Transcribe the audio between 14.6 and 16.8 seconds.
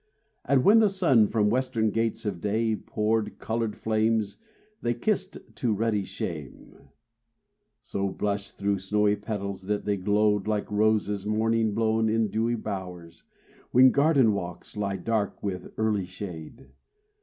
lie dark with early shade.